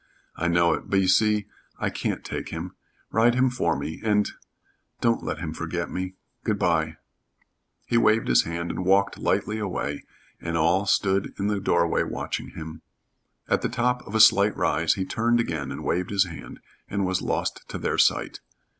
[0.35, 0.89] "I know it.
[0.89, 1.45] But you see,
[1.77, 2.75] I can't take him.
[3.11, 4.31] Ride him for me, and
[4.99, 6.15] don't let him forget me.
[6.43, 6.97] Good by!"
[7.85, 10.03] He waved his hand and walked lightly away,
[10.39, 12.81] and all stood in the doorway watching him.
[13.47, 17.05] At the top of a slight rise he turned again and waved his hand, and
[17.05, 18.39] was lost to their sight.